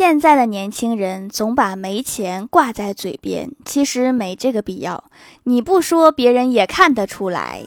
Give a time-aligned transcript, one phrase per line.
[0.00, 5.04] 现在的年轻人总把没钱挂在嘴边，其实没这个必要。
[5.42, 7.66] 你不说，别人也看得出来。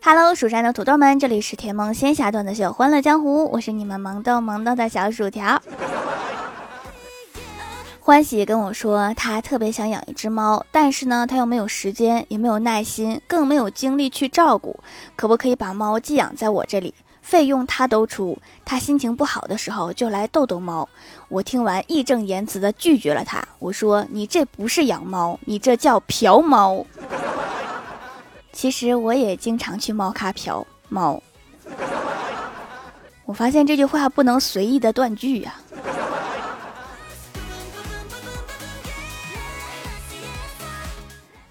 [0.00, 5.60] Hello，蜀山的土豆们，这里是甜萌仙侠段子秀《欢乐江湖》，我是你们萌逗萌逗的小薯条。
[8.06, 14.78] 欢喜跟我说，他特别想养一只猫，但是呢，他又没有时间，也没有耐心，更没有精力去照顾。
[15.16, 16.94] 可不可以把猫寄养在我这里？
[17.20, 18.38] 费用他都出。
[18.64, 20.88] 他心情不好的时候就来逗逗猫。
[21.28, 23.44] 我听完义正言辞的拒绝了他。
[23.58, 26.86] 我说：“你这不是养猫，你这叫嫖猫。”
[28.54, 31.20] 其实我也经常去猫咖嫖猫。
[33.26, 35.56] 我发现这句话不能随意的断句呀。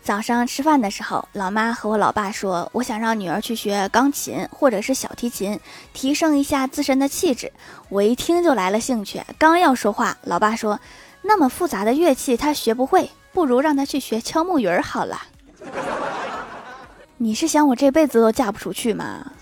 [0.05, 5.59] 早上吃饭的时候，老妈和我老爸说：“我想让女儿去学钢琴或者是小提琴，
[5.93, 7.51] 提升一下自身的气质。”
[7.89, 10.79] 我一听就来了兴趣，刚要说话，老爸说
[11.25, 15.19] ：“那么复杂的乐器她学不会，不如让她去学敲木鱼儿好了。”
[17.17, 19.25] 你是想我这辈子都嫁不出去吗？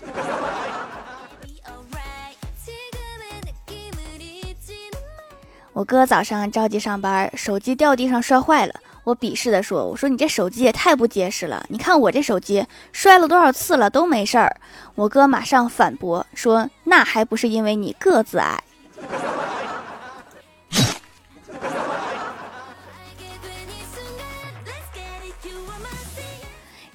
[5.74, 8.74] 我哥早上着急上班，手机掉地上摔坏了。
[9.04, 14.56] 我鄙视的说：“我说你这手机也太不结实了，你看我这手机摔了多少次了都没事儿。”
[14.96, 18.63] 我哥马上反驳说：“那还不是因为你个子矮。”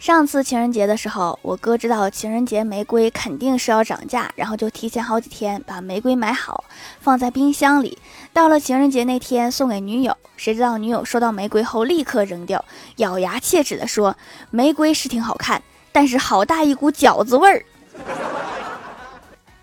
[0.09, 6.63] 上次情人节的时候，我哥知道情人节玫瑰肯定是要涨价，然后就提前好几天把玫瑰买好，
[6.99, 7.95] 放在冰箱里。
[8.33, 14.17] 到了情人节那天送给女友，谁知道女友收到玫瑰后立刻扔掉，咬牙切齿地说
[14.49, 17.63] ：“玫瑰是挺好看，但是好大一股饺子味儿。”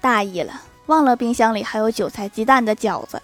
[0.00, 3.20] 大意了，忘了冰箱里还有韭菜鸡蛋的饺子。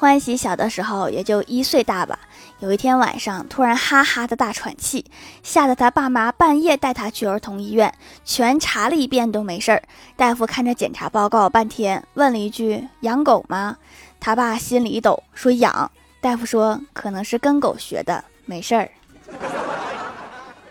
[0.00, 2.18] 欢喜小的时候也就一岁大吧，
[2.60, 5.04] 有一天晚上突然哈哈的大喘气，
[5.42, 7.92] 吓得他爸妈半夜带他去儿童医院，
[8.24, 9.82] 全查了一遍都没事儿。
[10.16, 13.76] 大夫看着检查报告半天，问了一句：“养狗吗？”
[14.18, 15.90] 他爸心里一抖，说：“养。”
[16.22, 18.90] 大夫说：“可能是跟狗学的，没事儿。”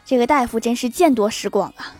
[0.04, 1.94] 这个大夫真是见多识广啊。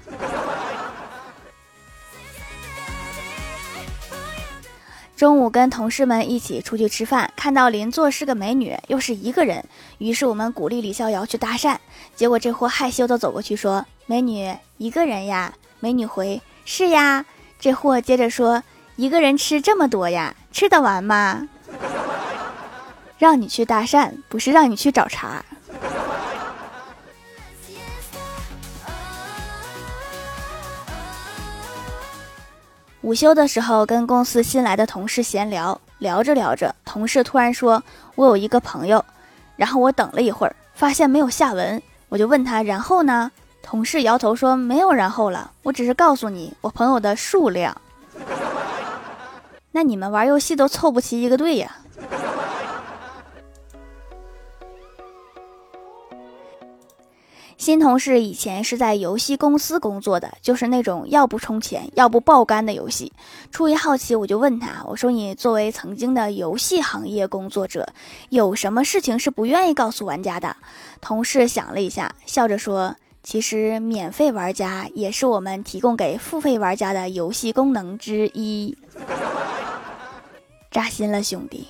[5.20, 9.66] 中午跟同事们一起出去吃饭，看到邻座是个美女，又是一个人，
[9.98, 11.76] 于是我们鼓励李逍遥去搭讪。
[12.16, 17.26] 结果这货害羞的走过去说：“美女一个人呀？”美女回：“是呀。”
[17.60, 18.64] 这货接着说
[18.96, 20.34] ：“一个人吃这么多呀？
[20.54, 21.50] 吃得完吗？”
[23.20, 25.44] 让你去搭讪，不是让你去找茬。
[33.10, 37.82] 午休的时候，跟公司新来的同事闲聊，聊着聊着，同事突然说
[38.14, 39.04] ：“我有一个朋友。”
[39.58, 43.32] 然后我等了一会儿，发现没有下文，我就问他：“然后呢？”
[43.66, 47.76] 同事摇头说：“没有然后了，我只是告诉你我朋友的数量。
[49.74, 51.78] ”那你们玩游戏都凑不齐一个队呀？
[57.60, 63.12] 新同事以前是在游戏公司工作的，就是那种要不充钱，要不爆肝的游戏。
[63.52, 67.90] 出于好奇，我就问他：“我说你作为曾经的游戏行业工作者，
[68.30, 70.56] 有什么事情是不愿意告诉玩家的？”
[71.02, 78.78] 同事想了一下，笑着说：“其实免费玩家也是我们提供给付费玩家的游戏功能之一。”
[80.72, 81.68] 扎心了，兄弟。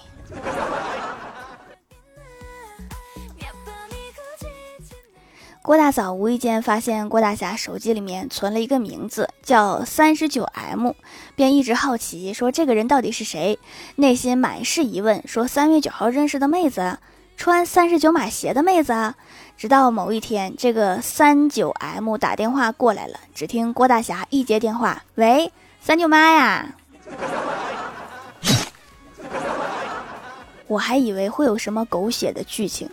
[5.70, 10.94] 郭大嫂无意间发现郭大侠手机里面存了一个名字，叫三十九 M，
[11.36, 13.60] 便一直好奇，说这个人到底是谁？
[13.96, 16.98] 内心满是疑问，说三月九号认识的妹子，
[17.38, 19.14] 穿三十九码鞋的妹子。
[19.56, 26.74] 直到某一天，这个三九 M 打电话过来了，只听郭大侠一接电话，喂，三舅妈呀，
[30.66, 32.90] 我还以为会有什么狗血的剧情。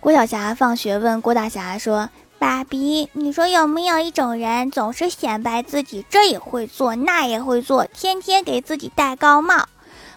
[0.00, 2.08] 郭晓霞放学问郭大侠说
[2.40, 9.68] ：“爸比，你说有没有一种人总是显摆自己，这也会做，那也会做，天天给自己戴高帽？”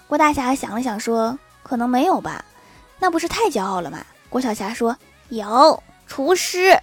[0.07, 2.45] 郭大侠想了想说：“可能没有吧，
[2.97, 4.00] 那不是太骄傲了吗？”
[4.30, 4.95] 郭晓霞说
[5.27, 6.80] ：“有，厨师。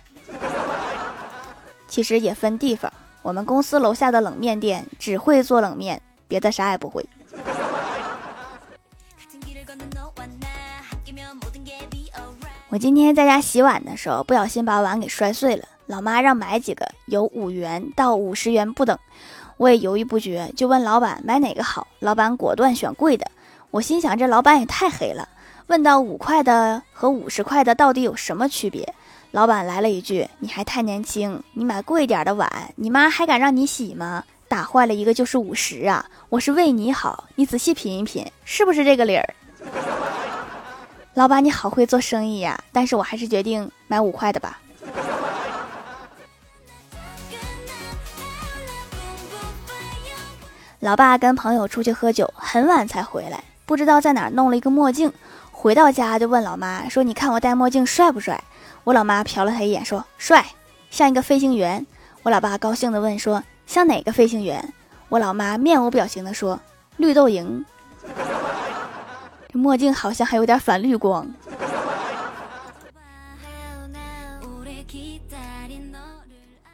[1.89, 2.93] 其实也分地方，
[3.23, 7.09] 我们公司楼下的冷面店只会做冷面，别的啥也不会。”
[12.71, 15.65] 我今天在家洗碗的时候，不小心把碗给摔碎了。
[15.87, 18.97] 老妈让买几个，有五元到五十元不等。
[19.57, 21.89] 我也犹豫不决，就问老板买哪个好。
[21.99, 23.27] 老板果断选贵的。
[23.73, 25.29] 我心想，这老板也太黑了。
[25.67, 28.95] 问到五块的和五十块的到底有什么区别？
[29.33, 34.23] 老板来了一句：“你还太年轻，你买贵点的碗，你妈还敢让你洗吗？
[34.47, 36.07] 打坏了一个就是五十啊！
[36.29, 39.35] 我是为你好，你仔细品一品，是不是这个理儿？”
[41.15, 42.59] 老板，你好会做生意呀！
[42.73, 44.61] 但是我还是决定买五块的吧。
[50.79, 55.13] 老爸跟朋友出去喝酒，很晚才回来，不知道在哪弄了一个墨镜。
[55.51, 58.43] 回到家就问老妈说：“你看我戴墨镜帅不帅？”
[58.85, 60.47] 我老妈瞟了他一眼说：“帅，
[60.91, 61.85] 像一个飞行员。”
[62.23, 64.73] 我老爸高兴地问说：“像哪个飞行员？”
[65.11, 66.59] 我老妈面无表情地说
[66.97, 67.63] ：“绿豆蝇。”
[69.53, 71.29] 这墨镜好像还有点反绿光。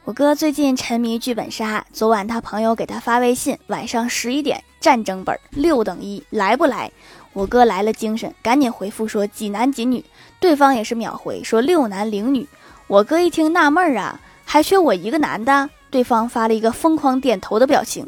[0.04, 6.92] 我哥最近沉迷剧本杀，昨晚他朋友给他发微信，晚上十一点战争本六等一，来不来？
[7.32, 10.04] 我哥来了精神，赶紧回复说几男几女，
[10.38, 12.46] 对方也是秒回说六男零女。
[12.86, 15.70] 我哥一听纳闷儿啊，还缺我一个男的？
[15.90, 18.06] 对方发了一个疯狂点头的表情。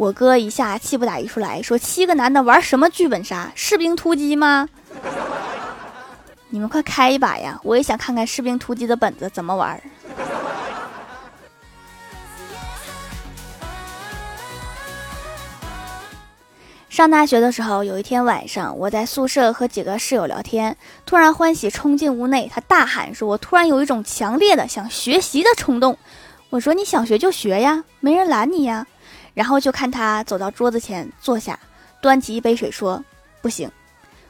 [0.00, 3.52] 我哥一下气不打一处来，说：“七个男的玩什么剧本杀？
[3.54, 4.66] 士兵突击吗？
[6.48, 7.60] 你们快开一把呀！
[7.62, 9.78] 我也想看看士兵突击的本子怎么玩。”
[16.88, 20.74] 上大学的时候，有一天晚上，我在宿舍和几个室友聊天，
[21.04, 25.98] 突然欢喜冲进屋内，他大喊说：“我突然有一种强烈的想学习的冲动。”
[26.48, 28.86] 我说：“你想学就学呀，没人拦你呀。”
[29.40, 31.58] 然后就看他走到桌子前坐下，
[32.02, 33.02] 端起一杯水说
[33.40, 33.72] ：“不行，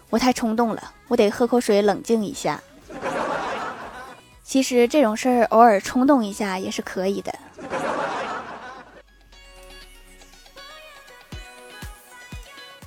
[0.08, 2.62] 我太冲动了，我得喝口水冷静一下。
[4.44, 7.34] ”其实这种事儿偶尔冲动一下也是可以的。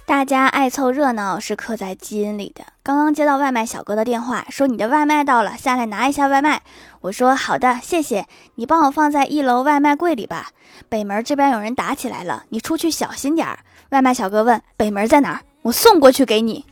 [0.05, 2.72] 大家爱凑热闹是刻在基因里的。
[2.85, 6.61] 刚刚接到外卖小哥的电话，说你的外卖到了，下来拿一下外卖。
[6.99, 10.49] 我说好的，谢谢你帮我放在一楼外卖柜里吧。
[10.89, 13.59] 北门这边有人打起来了，你出去小心点儿。
[13.91, 16.65] 外卖小哥问北门在哪儿，我送过去给你。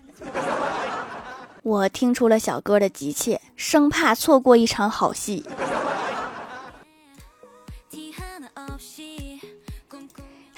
[1.64, 5.46] 我听出了小哥的急切，生怕错过一场好戏。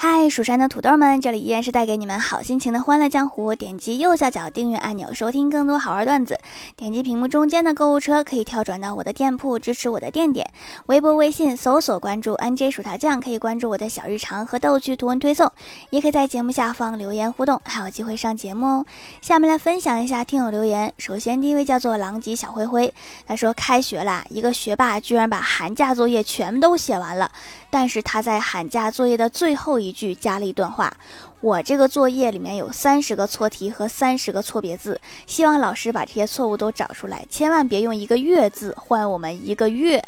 [0.05, 3.55] 嗨，蜀山的土豆们，这里依然是带给你们好心情的欢乐江湖。
[3.55, 6.37] 点击右下角订阅按钮，收听更多好玩段子。
[6.75, 10.51] 点击屏幕中间的购物车，可以跳转到我的店铺，支持我的店点。
[10.87, 15.49] 微博、微信搜索关注 NJ 薯条酱，可以关注我的小日常和逗趣图文推送，
[15.89, 18.85] 也可以在节目下方留言互动，还有机会上节目哦。
[19.21, 20.93] 下面来分享一下听友留言。
[20.97, 22.93] 首先第一位叫做狼藉小灰灰，
[23.25, 27.31] 他说开学啦，一个学霸居然把寒假作业全都写完了。
[27.73, 30.95] 但是他在寒假作业的最后一句加了一段话
[31.41, 39.99] ：“我这个作业里面有三十个错题和三十个错别字，希望老师把这些错误都找出来，千万别用一个月字换我们一个月。”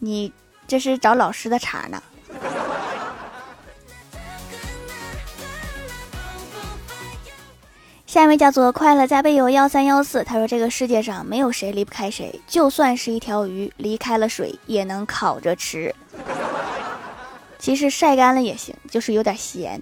[0.00, 0.32] 你
[0.66, 2.02] 这是找老师的茬呢？
[8.16, 15.94] 下一位叫做快乐加倍有幺三幺四，他说：“这个世界上没有谁离不开谁，就算是一条鱼离开了水，也能烤着吃。
[17.58, 19.78] 其实晒干了也行，就是有点咸。”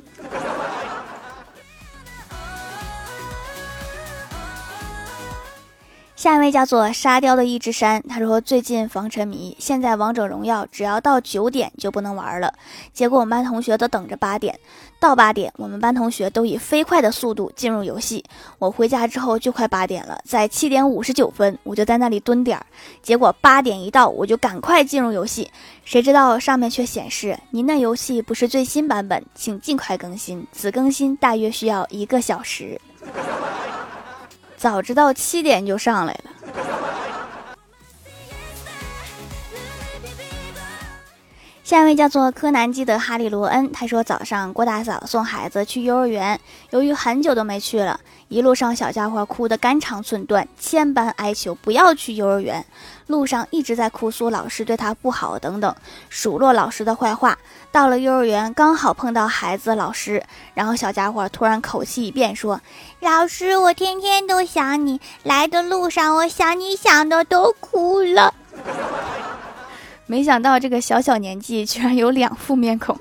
[6.24, 12.50] 下一位叫做沙雕的一只山，他说最近防沉迷，现在王者荣耀只要到九点就不能玩了。
[12.94, 14.58] 结果我们班同学都等着八点，
[14.98, 18.24] 到八点我们班同学都以飞快的速度进入游戏。
[18.58, 22.64] 我回家之后就快八点了，在七点五十九分我就在那里蹲点儿。
[23.02, 25.50] 结果八点一到我就赶快进入游戏，
[25.84, 32.80] 谁知道上面却显示您的游戏不是最新版本，请尽快更新，此更新大约需要一个小时。
[34.64, 36.30] 早知道七点就上来了。
[41.64, 52.62] 下一位叫做柯南基德哈利罗恩，他说早上郭大嫂送孩子去幼儿园，由于很久都没去了，一路上小家伙哭得肝肠寸断，千般哀求不要去幼儿园。
[53.06, 55.74] 路上一直在哭诉老师对他不好等等，
[56.10, 57.38] 数落老师的坏话。
[57.72, 62.60] 到了幼儿园，刚好碰到孩子老师，然后小家伙突然口气一变，说
[63.00, 68.34] ：“老师，我天天都想你，来的路上我想你想的都哭了。”
[70.06, 72.98] 没想到这个小小年纪居然有两副面孔。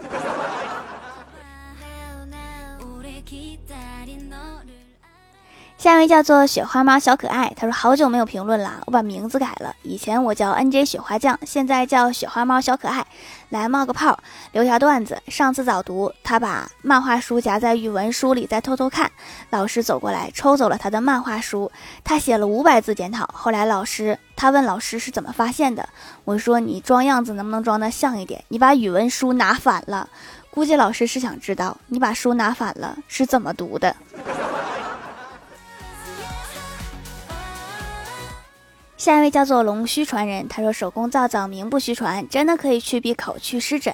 [5.78, 13.06] 下一位叫做雪花猫小可爱，他说好久没有评论了，我把名字改了，以前我叫 N J 雪花酱，现在叫雪花猫小可爱。
[13.50, 14.18] 来冒个泡，
[14.54, 15.22] 留条段子。
[15.28, 19.12] 上次早读，他把漫画书夹在语文书里，在偷偷看。
[19.50, 21.70] 老师走过来，抽走了他的漫画书。
[22.02, 23.30] 他写了五百字检讨。
[23.34, 25.88] 后来老师，他问老师是怎么发现的。
[26.26, 28.44] 我说你装样子能不能装的像一点？
[28.50, 30.10] 你把语文书拿反了。
[30.50, 33.96] 估计老师是想知道你把书拿反了是怎么读的。
[39.04, 43.94] 下一位叫做龙须传人，他说手工皂皂名不虚传，真的可以去闭口、去湿疹。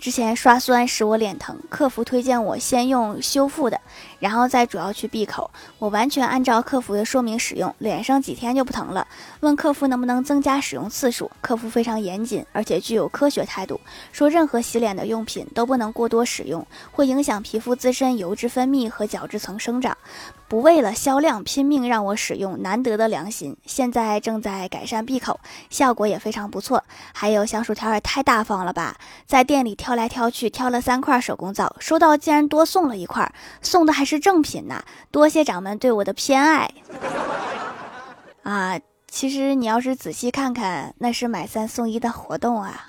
[0.00, 3.80] 之前刷酸使我脸疼，客服推荐我先用修复的，
[4.18, 5.48] 然后再主要去闭口。
[5.78, 9.06] 我完全按照客服的说明使用，脸上几天就不疼了。
[9.42, 19.96] 问客服能不能增加使用次数，客服非常严谨，而且具有科学态度，说任何洗脸的用品都不能过多使用，会影响皮肤自身油脂分泌和角质层生长。
[20.48, 23.54] 不为了销量拼命让我使用，难得的良心。
[23.66, 25.38] 现在正在改善闭口，
[25.68, 26.82] 效果也非常不错。
[27.12, 34.82] 还有小薯条也太大方了吧，在店里挑来挑去，挑了三块手工皂，收到竟然多送了一块，送的还是正品呢！
[35.10, 36.70] 多谢掌门对我的偏爱
[38.42, 38.80] 啊！
[39.10, 42.88] 其实你要是仔细看看，那是买三送一的活动啊。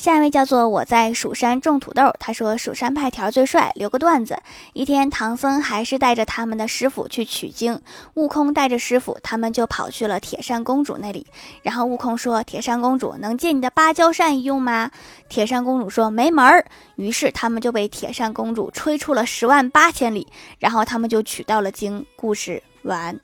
[0.00, 3.70] 下一位叫做我在蜀山种土豆，他说蜀山派条最帅。
[3.74, 4.40] 留个段子：
[4.72, 7.78] 一天，唐僧还是带着他们的师傅去取经，
[8.14, 11.26] 悟空带着师傅，他们就跑去了铁扇公主那里。
[11.60, 14.90] 然后悟空说：“铁扇公主能借你的芭蕉扇一用吗？”
[15.28, 16.64] 铁扇公主说：“没门儿。”
[16.96, 20.26] 于是他们就被铁扇公主吹出了十万八千里，
[20.58, 22.06] 然后他们就取到了经。
[22.16, 23.20] 故事完。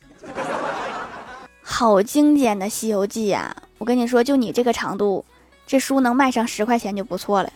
[1.62, 3.56] 好精简的《西游记》呀！
[3.78, 5.25] 我跟你说，就你这个长度。
[5.67, 7.51] 这书能卖上十块钱就不错了。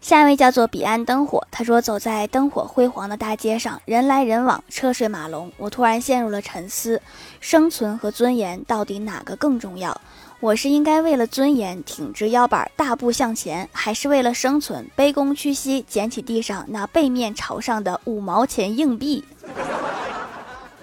[0.00, 5.50] 下一位叫做彼岸灯火，他说：“走在灯火辉煌的大街上，人来人往，车水马龙。
[5.56, 7.00] 我突然陷入了沉思：
[7.40, 9.98] 生存和尊严到底哪个更重要？
[10.40, 19.24] 我是应该为了尊严挺直腰板大步向前，还是为了生存卑躬屈膝捡起地上那背面朝上的五毛钱硬币？”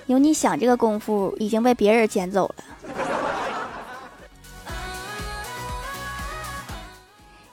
[0.10, 2.56] 有你想这个功夫已经被别人捡走了。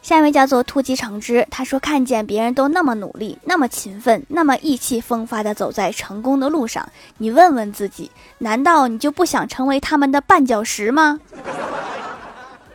[0.00, 11.20] 下一位叫做突击橙汁，他说看见别人都那么努力、那么勤奋、那么意气风发的走在成功的路上，你问问自己，难道你就不想成为他们的绊脚石吗？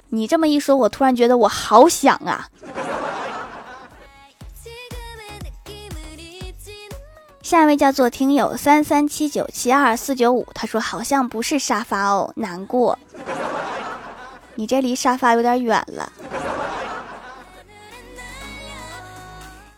[0.10, 2.48] 你这么一说，我突然觉得我好想啊。
[7.52, 12.98] 下一位叫做听友三三七九七二四九五，他说好像不是沙发哦，难过。
[14.56, 16.10] 你这离沙发有点远了。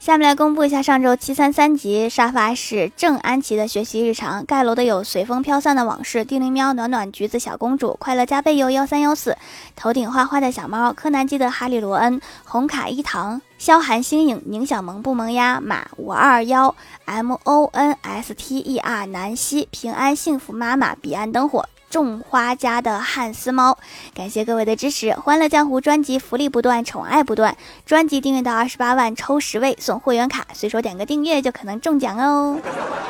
[0.03, 9.37] 下面来公布一下上周七三三集沙发是郑安琪的学习日常，盖楼的有随风飘散的往事、地灵喵、暖暖橘子小公主、快乐加倍哟幺三幺四、
[9.77, 21.65] 头顶花花的小猫、柯南基的哈利罗恩、红卡一堂、萧寒星影、宁小萌不萌呀、马五二幺、M O N S T E R、南希、平安幸福妈妈、彼岸灯火。
[21.93, 23.77] 种花家的汉斯猫，
[24.15, 25.11] 感谢各位的支持！
[25.15, 32.59] 《欢乐江湖》专辑福利不断，宠爱不断，专辑订阅到二十八万抽十位送会员卡，随手点个订阅就可能中奖哦！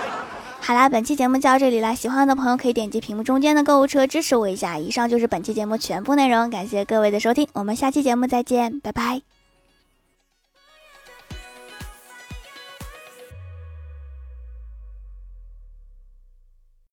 [0.60, 4.78] 好啦，本期节目就到这里啦，喜欢的朋友可以点击屏幕中间的购物车支持我一下。
[4.78, 9.33] 以上就是本期节目全部内容，感谢各位的收听，我们下期节目再见，拜拜。